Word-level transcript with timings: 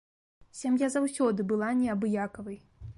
Сям'я 0.59 0.89
заўсёды 0.95 1.47
была 1.53 1.71
неабыякавай. 1.85 2.59